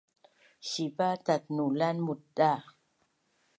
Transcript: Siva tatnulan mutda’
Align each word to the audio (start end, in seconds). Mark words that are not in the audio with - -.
Siva 0.69 1.09
tatnulan 1.25 1.97
mutda’ 2.05 2.51